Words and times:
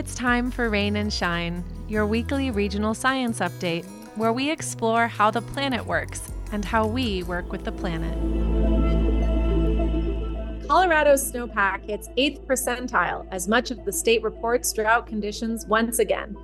it's 0.00 0.14
time 0.14 0.50
for 0.50 0.70
Rain 0.70 0.96
and 0.96 1.12
Shine, 1.12 1.62
your 1.86 2.06
weekly 2.06 2.50
regional 2.50 2.94
science 2.94 3.40
update, 3.40 3.84
where 4.16 4.32
we 4.32 4.50
explore 4.50 5.06
how 5.06 5.30
the 5.30 5.42
planet 5.42 5.84
works 5.84 6.32
and 6.52 6.64
how 6.64 6.86
we 6.86 7.22
work 7.24 7.52
with 7.52 7.64
the 7.64 7.72
planet. 7.72 8.16
Colorado's 10.66 11.30
snowpack 11.30 11.84
hits 11.84 12.08
8th 12.16 12.46
percentile 12.46 13.26
as 13.30 13.46
much 13.46 13.70
of 13.70 13.84
the 13.84 13.92
state 13.92 14.22
reports 14.22 14.72
drought 14.72 15.06
conditions 15.06 15.66
once 15.66 15.98
again. 15.98 16.34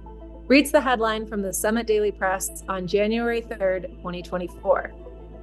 Reads 0.49 0.71
the 0.71 0.83
headline 0.83 1.27
from 1.27 1.41
the 1.41 1.55
Summit 1.55 1.87
Daily 1.87 2.13
Press 2.13 2.63
on 2.69 2.87
January 2.87 3.41
3rd, 3.41 3.89
2024. 4.03 4.93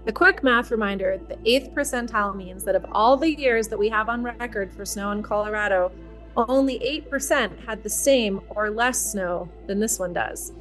A 0.06 0.12
quick 0.12 0.44
math 0.44 0.70
reminder 0.70 1.20
the 1.30 1.38
8th 1.38 1.74
percentile 1.74 2.36
means 2.36 2.64
that 2.64 2.76
of 2.76 2.86
all 2.92 3.18
the 3.18 3.34
years 3.34 3.68
that 3.70 3.80
we 3.80 3.90
have 3.90 4.08
on 4.08 4.22
record 4.22 4.72
for 4.72 4.86
snow 4.86 5.10
in 5.10 5.24
Colorado, 5.24 5.92
only 6.36 6.80
8% 7.10 7.66
had 7.66 7.84
the 7.84 7.90
same 7.90 8.42
or 8.50 8.70
less 8.70 9.12
snow 9.12 9.50
than 9.68 9.80
this 9.80 10.00
one 10.00 10.14
does. 10.14 10.54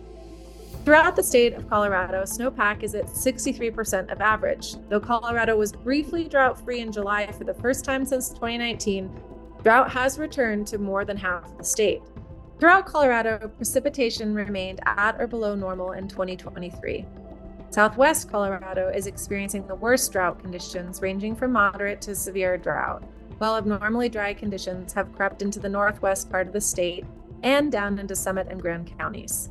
Throughout 0.85 1.15
the 1.15 1.23
state 1.23 1.55
of 1.55 1.69
Colorado, 1.69 2.23
snowpack 2.23 2.83
is 2.83 2.95
at 2.97 3.07
63% 3.07 4.11
of 4.11 4.21
average. 4.21 4.75
Though 4.89 4.99
Colorado 4.99 5.57
was 5.57 5.73
briefly 5.73 6.29
drought 6.29 6.63
free 6.65 6.81
in 6.81 6.91
July 6.91 7.31
for 7.31 7.45
the 7.45 7.55
first 7.55 7.85
time 7.85 8.05
since 8.05 8.31
2019, 8.31 9.09
drought 9.63 9.93
has 9.93 10.19
returned 10.19 10.67
to 10.69 10.79
more 10.79 11.05
than 11.05 11.17
half 11.17 11.57
the 11.57 11.65
state. 11.65 12.03
Throughout 12.59 12.87
Colorado, 12.87 13.49
precipitation 13.57 14.35
remained 14.35 14.81
at 14.85 15.21
or 15.21 15.29
below 15.29 15.55
normal 15.55 15.93
in 15.93 16.09
2023. 16.09 17.07
Southwest 17.71 18.31
Colorado 18.31 18.89
is 18.89 19.07
experiencing 19.07 19.67
the 19.67 19.75
worst 19.75 20.11
drought 20.13 20.41
conditions, 20.41 21.01
ranging 21.01 21.35
from 21.35 21.53
moderate 21.53 22.03
to 22.03 22.15
severe 22.15 22.59
drought 22.59 23.05
while 23.43 23.57
abnormally 23.57 24.09
dry 24.09 24.33
conditions 24.33 24.93
have 24.93 25.13
crept 25.13 25.43
into 25.43 25.59
the 25.59 25.69
northwest 25.69 26.31
part 26.31 26.47
of 26.47 26.53
the 26.53 26.61
state 26.61 27.05
and 27.43 27.73
down 27.73 27.99
into 27.99 28.15
Summit 28.15 28.47
and 28.49 28.63
Grand 28.63 28.97
counties. 28.97 29.51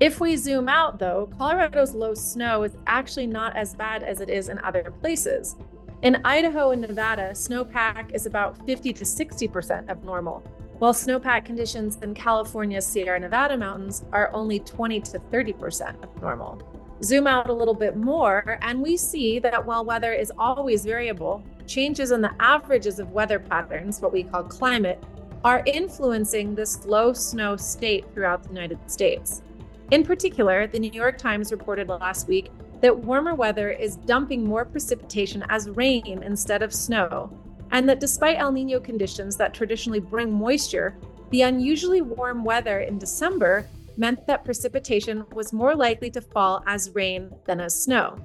If 0.00 0.18
we 0.18 0.34
zoom 0.34 0.68
out, 0.68 0.98
though, 0.98 1.30
Colorado's 1.38 1.94
low 1.94 2.14
snow 2.14 2.64
is 2.64 2.76
actually 2.88 3.28
not 3.28 3.54
as 3.54 3.72
bad 3.72 4.02
as 4.02 4.20
it 4.20 4.28
is 4.28 4.48
in 4.48 4.58
other 4.58 4.92
places. 5.00 5.54
In 6.02 6.22
Idaho 6.24 6.72
and 6.72 6.82
Nevada, 6.82 7.30
snowpack 7.34 8.12
is 8.12 8.26
about 8.26 8.66
50 8.66 8.92
to 8.92 9.04
60% 9.04 9.88
of 9.88 10.02
normal, 10.02 10.40
while 10.80 10.92
snowpack 10.92 11.44
conditions 11.44 11.98
in 12.02 12.14
California's 12.14 12.84
Sierra 12.84 13.20
Nevada 13.20 13.56
mountains 13.56 14.04
are 14.10 14.32
only 14.32 14.58
20 14.58 15.00
to 15.02 15.20
30% 15.20 16.02
of 16.02 16.20
normal. 16.20 16.60
Zoom 17.00 17.28
out 17.28 17.48
a 17.48 17.52
little 17.52 17.74
bit 17.74 17.96
more, 17.96 18.58
and 18.62 18.82
we 18.82 18.96
see 18.96 19.38
that 19.38 19.64
while 19.64 19.84
weather 19.84 20.12
is 20.12 20.32
always 20.36 20.84
variable, 20.84 21.44
changes 21.66 22.10
in 22.10 22.20
the 22.20 22.34
averages 22.40 22.98
of 22.98 23.12
weather 23.12 23.38
patterns, 23.38 24.00
what 24.00 24.12
we 24.12 24.22
call 24.22 24.42
climate, 24.42 25.02
are 25.44 25.62
influencing 25.66 26.54
this 26.54 26.84
low 26.86 27.12
snow 27.12 27.56
state 27.56 28.06
throughout 28.12 28.42
the 28.42 28.48
United 28.48 28.78
States. 28.90 29.42
In 29.90 30.02
particular, 30.02 30.66
the 30.66 30.78
New 30.78 30.90
York 30.90 31.18
Times 31.18 31.52
reported 31.52 31.88
last 31.88 32.26
week 32.26 32.50
that 32.80 32.98
warmer 32.98 33.34
weather 33.34 33.70
is 33.70 33.96
dumping 33.96 34.44
more 34.44 34.64
precipitation 34.64 35.44
as 35.48 35.68
rain 35.70 36.22
instead 36.22 36.62
of 36.62 36.72
snow, 36.72 37.30
and 37.70 37.88
that 37.88 38.00
despite 38.00 38.38
El 38.38 38.52
Nino 38.52 38.80
conditions 38.80 39.36
that 39.36 39.52
traditionally 39.52 40.00
bring 40.00 40.32
moisture, 40.32 40.96
the 41.30 41.42
unusually 41.42 42.00
warm 42.00 42.44
weather 42.44 42.80
in 42.80 42.98
December 42.98 43.66
meant 43.96 44.26
that 44.26 44.44
precipitation 44.44 45.24
was 45.32 45.52
more 45.52 45.74
likely 45.74 46.10
to 46.10 46.20
fall 46.20 46.62
as 46.66 46.90
rain 46.94 47.30
than 47.46 47.60
as 47.60 47.82
snow. 47.84 48.18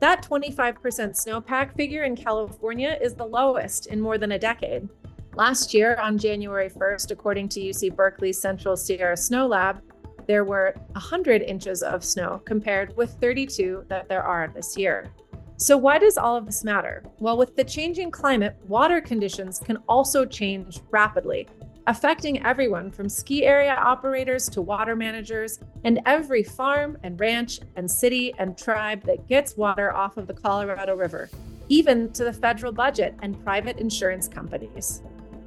That 0.00 0.22
25% 0.22 0.78
snowpack 0.80 1.76
figure 1.76 2.04
in 2.04 2.16
California 2.16 2.98
is 3.02 3.14
the 3.14 3.26
lowest 3.26 3.86
in 3.86 4.00
more 4.00 4.16
than 4.16 4.32
a 4.32 4.38
decade. 4.38 4.88
Last 5.34 5.74
year, 5.74 5.96
on 5.96 6.16
January 6.16 6.70
1st, 6.70 7.10
according 7.10 7.50
to 7.50 7.60
UC 7.60 7.94
Berkeley's 7.94 8.40
Central 8.40 8.78
Sierra 8.78 9.14
Snow 9.14 9.46
Lab, 9.46 9.82
there 10.26 10.44
were 10.44 10.74
100 10.92 11.42
inches 11.42 11.82
of 11.82 12.02
snow 12.02 12.40
compared 12.46 12.96
with 12.96 13.10
32 13.20 13.84
that 13.88 14.08
there 14.08 14.22
are 14.22 14.50
this 14.54 14.74
year. 14.76 15.12
So, 15.58 15.76
why 15.76 15.98
does 15.98 16.16
all 16.16 16.34
of 16.34 16.46
this 16.46 16.64
matter? 16.64 17.04
Well, 17.18 17.36
with 17.36 17.54
the 17.54 17.64
changing 17.64 18.10
climate, 18.10 18.56
water 18.66 19.02
conditions 19.02 19.58
can 19.58 19.76
also 19.86 20.24
change 20.24 20.80
rapidly, 20.90 21.46
affecting 21.86 22.44
everyone 22.44 22.90
from 22.90 23.08
ski 23.08 23.44
area 23.44 23.74
operators 23.74 24.48
to 24.48 24.62
water 24.62 24.94
managers 24.94 25.60
and 25.84 26.00
every 26.06 26.42
farm 26.42 26.96
and 27.02 27.18
ranch 27.18 27.60
and 27.76 27.90
city 27.90 28.34
and 28.38 28.56
tribe 28.56 29.02
that 29.04 29.26
gets 29.26 29.56
water 29.56 29.94
off 29.94 30.16
of 30.16 30.26
the 30.26 30.34
Colorado 30.34 30.94
River, 30.94 31.30
even 31.68 32.12
to 32.12 32.24
the 32.24 32.32
federal 32.32 32.72
budget 32.72 33.14
and 33.22 33.42
private 33.44 33.78
insurance 33.78 34.28
companies. 34.28 35.02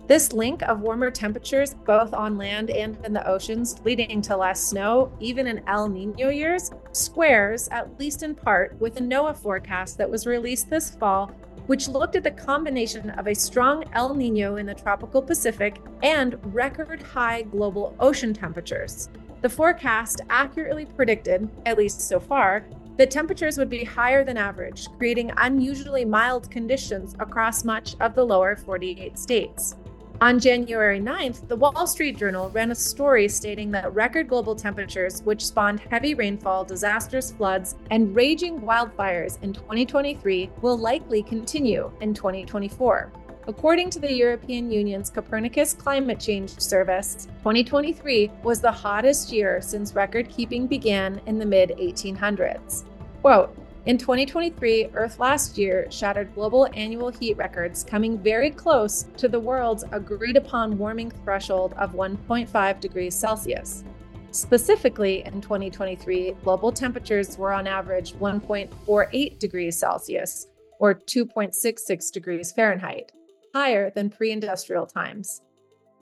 This 0.05 0.33
link 0.33 0.61
of 0.63 0.81
warmer 0.81 1.09
temperatures, 1.09 1.75
both 1.85 2.13
on 2.13 2.37
land 2.37 2.69
and 2.69 2.97
in 3.05 3.13
the 3.13 3.25
oceans, 3.25 3.79
leading 3.85 4.21
to 4.23 4.35
less 4.35 4.61
snow, 4.61 5.09
even 5.21 5.47
in 5.47 5.63
El 5.65 5.87
Nino 5.87 6.27
years, 6.27 6.71
squares, 6.91 7.69
at 7.69 7.97
least 7.97 8.21
in 8.21 8.35
part, 8.35 8.75
with 8.81 8.97
a 8.97 9.01
NOAA 9.01 9.37
forecast 9.37 9.97
that 9.97 10.09
was 10.09 10.27
released 10.27 10.69
this 10.69 10.93
fall 10.93 11.31
which 11.67 11.87
looked 11.87 12.15
at 12.15 12.23
the 12.23 12.31
combination 12.31 13.09
of 13.11 13.27
a 13.27 13.33
strong 13.33 13.83
El 13.93 14.13
Nino 14.13 14.57
in 14.57 14.65
the 14.65 14.73
tropical 14.73 15.21
Pacific 15.21 15.81
and 16.01 16.37
record 16.53 17.01
high 17.01 17.43
global 17.43 17.95
ocean 17.99 18.33
temperatures. 18.33 19.09
The 19.41 19.49
forecast 19.49 20.21
accurately 20.29 20.85
predicted, 20.85 21.49
at 21.65 21.77
least 21.77 22.01
so 22.01 22.19
far, 22.19 22.65
that 22.97 23.11
temperatures 23.11 23.57
would 23.57 23.69
be 23.69 23.83
higher 23.83 24.23
than 24.23 24.37
average, 24.37 24.87
creating 24.97 25.31
unusually 25.37 26.05
mild 26.05 26.49
conditions 26.51 27.15
across 27.19 27.63
much 27.63 27.95
of 27.99 28.15
the 28.15 28.25
lower 28.25 28.55
48 28.55 29.17
states. 29.17 29.75
On 30.21 30.39
January 30.39 30.99
9th, 30.99 31.47
the 31.47 31.55
Wall 31.55 31.85
Street 31.85 32.17
Journal 32.17 32.49
ran 32.51 32.71
a 32.71 32.75
story 32.75 33.27
stating 33.27 33.71
that 33.71 33.93
record 33.93 34.29
global 34.29 34.55
temperatures, 34.55 35.21
which 35.23 35.45
spawned 35.45 35.81
heavy 35.81 36.13
rainfall, 36.13 36.63
disastrous 36.63 37.31
floods, 37.31 37.75
and 37.91 38.15
raging 38.15 38.61
wildfires 38.61 39.41
in 39.41 39.51
2023, 39.51 40.49
will 40.61 40.77
likely 40.77 41.23
continue 41.23 41.91
in 41.99 42.13
2024. 42.13 43.11
According 43.47 43.89
to 43.89 43.99
the 43.99 44.13
European 44.13 44.71
Union's 44.71 45.09
Copernicus 45.09 45.73
Climate 45.73 46.19
Change 46.19 46.57
Service, 46.57 47.27
2023 47.39 48.31
was 48.43 48.61
the 48.61 48.71
hottest 48.71 49.33
year 49.33 49.59
since 49.61 49.93
record 49.93 50.29
keeping 50.29 50.67
began 50.67 51.19
in 51.25 51.37
the 51.37 51.45
mid 51.45 51.71
1800s. 51.71 52.85
Quote, 53.21 53.53
in 53.85 53.97
2023, 53.97 54.91
Earth 54.93 55.19
last 55.19 55.57
year 55.57 55.87
shattered 55.91 56.33
global 56.35 56.69
annual 56.73 57.09
heat 57.09 57.35
records, 57.35 57.83
coming 57.83 58.17
very 58.17 58.49
close 58.49 59.07
to 59.17 59.27
the 59.27 59.39
world's 59.39 59.83
agreed 59.91 60.37
upon 60.37 60.77
warming 60.77 61.11
threshold 61.11 61.73
of 61.77 61.91
1.5 61.91 62.79
degrees 62.79 63.13
Celsius. 63.13 63.83
Specifically, 64.31 65.25
in 65.25 65.41
2023, 65.41 66.31
global 66.43 66.71
temperatures 66.71 67.37
were 67.37 67.51
on 67.51 67.67
average 67.67 68.13
1.48 68.13 69.37
degrees 69.37 69.77
Celsius, 69.77 70.47
or 70.79 70.95
2.66 70.95 72.11
degrees 72.11 72.53
Fahrenheit, 72.53 73.11
higher 73.53 73.89
than 73.89 74.09
pre 74.09 74.31
industrial 74.31 74.85
times. 74.85 75.41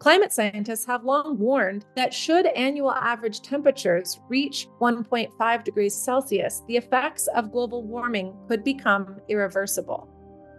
Climate 0.02 0.34
scientists 0.34 0.84
have 0.86 1.04
long 1.04 1.38
warned 1.38 1.86
that 1.96 2.12
should 2.12 2.48
annual 2.48 2.92
average 2.92 3.44
temperatures 3.44 4.20
reach 4.30 4.68
1.5 4.80 5.64
degrees 5.64 5.94
Celsius, 5.94 6.64
the 6.68 6.76
effects 6.76 7.28
of 7.36 7.52
global 7.52 7.84
warming 7.84 8.36
could 8.48 8.64
become 8.64 9.22
irreversible. 9.30 10.10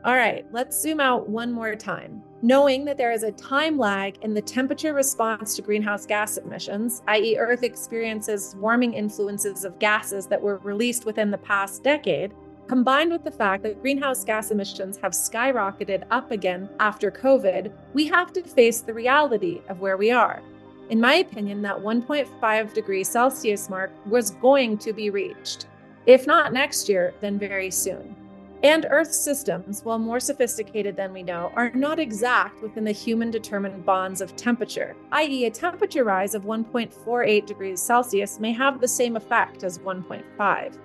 All 0.05 0.15
right, 0.15 0.47
let's 0.53 0.81
zoom 0.81 1.01
out 1.01 1.29
one 1.29 1.51
more 1.51 1.75
time. 1.75 2.23
Knowing 2.43 2.85
that 2.85 2.97
there 2.97 3.11
is 3.11 3.25
a 3.25 3.33
time 3.33 3.77
lag 3.79 4.17
in 4.23 4.33
the 4.33 4.41
temperature 4.41 4.95
response 4.95 5.57
to 5.57 5.63
greenhouse 5.63 6.07
gas 6.07 6.37
emissions, 6.37 7.03
i.e., 7.09 7.37
Earth 7.37 7.65
experiences 7.65 8.55
warming 8.61 8.95
influences 8.95 9.65
of 9.65 9.77
gases 9.81 10.29
that 10.29 10.41
were 10.41 10.59
released 10.59 11.05
within 11.05 11.33
the 11.33 11.39
past 11.39 11.83
decade, 11.83 12.33
Combined 12.73 13.13
with 13.13 13.23
the 13.23 13.31
fact 13.31 13.65
that 13.65 13.83
greenhouse 13.83 14.25
gas 14.25 14.51
emissions 14.51 14.97
have 14.97 15.13
skyrocketed 15.13 16.05
up 16.11 16.31
again 16.31 16.71
after 16.81 17.11
COVID, 17.11 17.71
we 17.93 18.07
have 18.07 18.33
to 18.33 18.43
face 18.43 18.81
the 18.81 18.95
reality 18.95 19.61
of 19.69 19.81
where 19.81 19.99
we 19.99 20.11
are. 20.11 20.41
In 20.89 20.99
my 20.99 21.17
opinion, 21.17 21.61
that 21.61 21.77
1.5 21.77 22.73
degrees 22.73 23.11
Celsius 23.11 23.69
mark 23.69 23.93
was 24.07 24.31
going 24.31 24.79
to 24.79 24.95
be 24.95 25.11
reached. 25.11 25.67
If 26.07 26.27
not 26.27 26.55
next 26.55 26.89
year, 26.89 27.13
then 27.21 27.39
very 27.39 27.71
soon. 27.71 28.17
And 28.63 28.87
Earth's 28.89 29.19
systems, 29.19 29.85
while 29.85 29.99
more 29.99 30.19
sophisticated 30.19 30.97
than 30.97 31.13
we 31.13 31.23
know, 31.23 31.53
are 31.55 31.73
not 31.73 31.99
exact 31.99 32.63
within 32.63 32.85
the 32.85 32.93
human 32.93 33.31
determined 33.31 33.85
bonds 33.85 34.23
of 34.23 34.35
temperature, 34.35 34.97
i.e., 35.13 35.45
a 35.45 35.51
temperature 35.51 36.05
rise 36.05 36.35
of 36.35 36.45
1.48 36.45 37.45
degrees 37.45 37.83
Celsius 37.83 38.41
may 38.41 38.53
have 38.55 38.81
the 38.81 38.89
same 38.89 39.17
effect 39.17 39.63
as 39.63 39.79
1.5. 39.79 40.79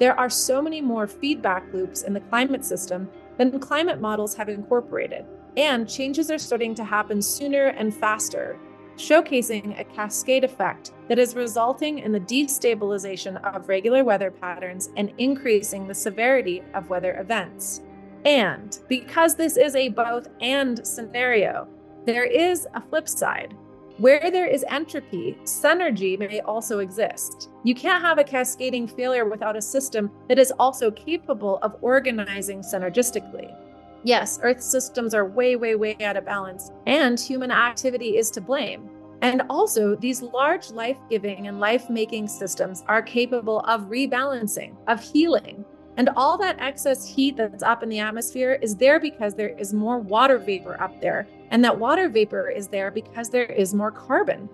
There 0.00 0.18
are 0.18 0.30
so 0.30 0.62
many 0.62 0.80
more 0.80 1.06
feedback 1.06 1.62
loops 1.74 2.02
in 2.04 2.14
the 2.14 2.20
climate 2.20 2.64
system 2.64 3.10
than 3.36 3.60
climate 3.60 4.00
models 4.00 4.34
have 4.34 4.48
incorporated, 4.48 5.26
and 5.58 5.86
changes 5.86 6.30
are 6.30 6.38
starting 6.38 6.74
to 6.76 6.84
happen 6.84 7.20
sooner 7.20 7.66
and 7.66 7.94
faster, 7.94 8.58
showcasing 8.96 9.78
a 9.78 9.84
cascade 9.84 10.42
effect 10.42 10.92
that 11.08 11.18
is 11.18 11.36
resulting 11.36 11.98
in 11.98 12.12
the 12.12 12.20
destabilization 12.20 13.42
of 13.44 13.68
regular 13.68 14.02
weather 14.02 14.30
patterns 14.30 14.88
and 14.96 15.12
increasing 15.18 15.86
the 15.86 15.94
severity 15.94 16.62
of 16.72 16.88
weather 16.88 17.18
events. 17.20 17.82
And 18.24 18.78
because 18.88 19.34
this 19.34 19.58
is 19.58 19.76
a 19.76 19.90
both 19.90 20.28
and 20.40 20.86
scenario, 20.86 21.68
there 22.06 22.24
is 22.24 22.66
a 22.72 22.80
flip 22.80 23.06
side. 23.06 23.54
Where 24.00 24.30
there 24.30 24.46
is 24.46 24.64
entropy, 24.66 25.36
synergy 25.44 26.18
may 26.18 26.40
also 26.40 26.78
exist. 26.78 27.50
You 27.64 27.74
can't 27.74 28.02
have 28.02 28.16
a 28.16 28.24
cascading 28.24 28.88
failure 28.88 29.28
without 29.28 29.58
a 29.58 29.60
system 29.60 30.10
that 30.26 30.38
is 30.38 30.54
also 30.58 30.90
capable 30.90 31.58
of 31.58 31.76
organizing 31.82 32.62
synergistically. 32.62 33.54
Yes, 34.02 34.40
Earth 34.42 34.62
systems 34.62 35.12
are 35.12 35.26
way, 35.26 35.56
way, 35.56 35.74
way 35.74 35.98
out 36.00 36.16
of 36.16 36.24
balance, 36.24 36.70
and 36.86 37.20
human 37.20 37.50
activity 37.50 38.16
is 38.16 38.30
to 38.30 38.40
blame. 38.40 38.88
And 39.20 39.42
also, 39.50 39.96
these 39.96 40.22
large 40.22 40.70
life 40.70 40.96
giving 41.10 41.46
and 41.48 41.60
life 41.60 41.90
making 41.90 42.28
systems 42.28 42.82
are 42.88 43.02
capable 43.02 43.60
of 43.66 43.90
rebalancing, 43.90 44.76
of 44.88 45.02
healing. 45.02 45.62
And 45.98 46.08
all 46.16 46.38
that 46.38 46.58
excess 46.58 47.06
heat 47.06 47.36
that's 47.36 47.62
up 47.62 47.82
in 47.82 47.90
the 47.90 47.98
atmosphere 47.98 48.58
is 48.62 48.76
there 48.76 48.98
because 48.98 49.34
there 49.34 49.50
is 49.58 49.74
more 49.74 49.98
water 49.98 50.38
vapor 50.38 50.80
up 50.80 50.98
there. 51.02 51.26
And 51.50 51.64
that 51.64 51.78
water 51.78 52.08
vapor 52.08 52.48
is 52.50 52.68
there 52.68 52.90
because 52.90 53.28
there 53.28 53.46
is 53.46 53.74
more 53.74 53.90
carbon. 53.90 54.48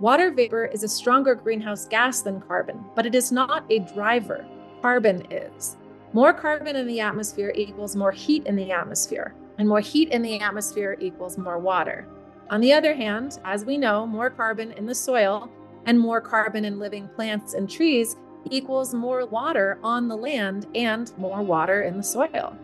Water 0.00 0.30
vapor 0.32 0.64
is 0.64 0.82
a 0.82 0.88
stronger 0.88 1.34
greenhouse 1.34 1.86
gas 1.86 2.22
than 2.22 2.40
carbon, 2.40 2.84
but 2.96 3.06
it 3.06 3.14
is 3.14 3.30
not 3.30 3.64
a 3.70 3.78
driver. 3.78 4.44
Carbon 4.80 5.30
is. 5.30 5.76
More 6.12 6.32
carbon 6.32 6.76
in 6.76 6.86
the 6.86 7.00
atmosphere 7.00 7.52
equals 7.54 7.94
more 7.94 8.12
heat 8.12 8.44
in 8.46 8.56
the 8.56 8.72
atmosphere, 8.72 9.34
and 9.58 9.68
more 9.68 9.80
heat 9.80 10.10
in 10.10 10.22
the 10.22 10.40
atmosphere 10.40 10.96
equals 11.00 11.38
more 11.38 11.58
water. 11.58 12.06
On 12.50 12.60
the 12.60 12.72
other 12.72 12.94
hand, 12.94 13.38
as 13.44 13.64
we 13.64 13.78
know, 13.78 14.06
more 14.06 14.28
carbon 14.28 14.72
in 14.72 14.84
the 14.84 14.94
soil 14.94 15.48
and 15.86 15.98
more 15.98 16.20
carbon 16.20 16.64
in 16.64 16.78
living 16.78 17.08
plants 17.14 17.54
and 17.54 17.70
trees 17.70 18.16
equals 18.50 18.92
more 18.92 19.24
water 19.26 19.78
on 19.82 20.08
the 20.08 20.16
land 20.16 20.66
and 20.74 21.16
more 21.16 21.42
water 21.42 21.82
in 21.82 21.96
the 21.96 22.02
soil. 22.02 22.56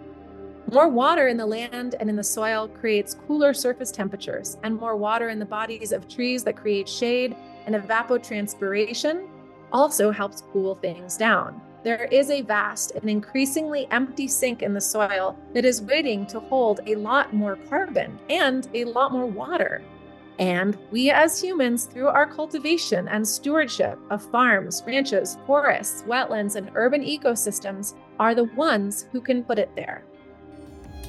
More 0.73 0.88
water 0.88 1.29
in 1.29 1.37
the 1.37 1.47
land 1.47 1.94
and 1.99 2.11
in 2.11 2.17
the 2.17 2.25
soil 2.25 2.69
creates 2.69 3.15
cooler 3.26 3.55
surface 3.55 3.91
temperatures, 3.91 4.59
and 4.62 4.79
more 4.79 4.97
water 4.97 5.29
in 5.31 5.38
the 5.38 5.47
bodies 5.47 5.93
of 5.93 6.09
trees 6.09 6.44
that 6.44 6.56
create 6.56 6.88
shade 6.88 7.35
and 7.67 7.75
evapotranspiration 7.75 9.29
also 9.73 10.11
helps 10.11 10.43
cool 10.53 10.75
things 10.76 11.17
down 11.17 11.61
there 11.85 12.05
is 12.06 12.31
a 12.31 12.43
vast 12.43 12.93
and 12.97 13.09
increasingly 13.09 13.87
empty 13.91 14.26
sink 14.26 14.62
in 14.62 14.75
the 14.75 14.81
soil 14.81 15.38
that 15.55 15.65
is 15.65 15.82
waiting 15.82 16.26
to 16.26 16.41
hold 16.41 16.81
a 16.87 16.97
lot 16.97 17.32
more 17.32 17.56
carbon 17.69 18.19
and 18.29 18.69
a 18.75 18.85
lot 18.85 19.12
more 19.12 19.26
water. 19.26 19.82
And 20.38 20.79
we 20.91 21.11
as 21.11 21.41
humans, 21.41 21.85
through 21.85 22.09
our 22.09 22.26
cultivation 22.26 23.09
and 23.09 23.26
stewardship 23.26 23.99
of 24.11 24.29
farms, 24.31 24.82
ranches, 24.87 25.38
forests, 25.47 26.03
wetlands, 26.03 26.56
and 26.56 26.71
urban 26.75 27.03
ecosystems, 27.03 27.94
are 28.21 28.35
the 28.35 28.44
ones 28.44 29.06
who 29.11 29.21
can 29.21 29.43
put 29.43 29.59
it 29.59 29.71
there. 29.75 30.05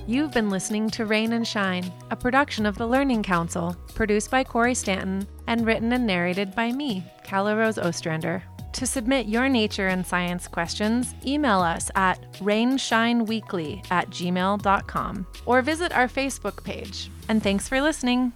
You've 0.10 0.32
been 0.32 0.50
listening 0.50 0.90
to 0.92 1.06
Rain 1.06 1.34
and 1.34 1.48
Shine, 1.48 1.94
a 2.10 2.16
production 2.16 2.66
of 2.66 2.80
the 2.80 2.88
Learning 2.88 3.22
Council, 3.22 3.76
produced 3.94 4.32
by 4.32 4.44
Corey 4.44 4.74
Stanton 4.74 5.28
and 5.46 5.68
written 5.68 5.94
and 5.94 6.08
narrated 6.08 6.56
by 6.56 6.72
me, 6.72 7.04
Calla 7.24 7.56
Rose 7.56 7.78
Ostrander. 7.78 8.42
To 8.74 8.88
submit 8.88 9.28
your 9.28 9.48
nature 9.50 9.90
and 9.90 10.04
science 10.04 10.48
questions, 10.48 11.14
email 11.24 11.60
us 11.60 11.92
at 11.94 12.20
rainshineweekly 12.40 13.86
at 13.92 14.10
gmail.com 14.10 15.28
or 15.46 15.62
visit 15.62 15.96
our 15.96 16.08
Facebook 16.08 16.64
page. 16.64 17.12
And 17.28 17.44
thanks 17.44 17.70
for 17.70 17.80
listening. 17.80 18.34